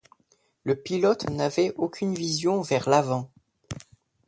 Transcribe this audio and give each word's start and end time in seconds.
Le 0.63 0.73
pilote 0.75 1.29
n'avait 1.29 1.75
aucune 1.75 2.15
vision 2.15 2.61
vers 2.63 2.89
l'avant. 2.89 3.29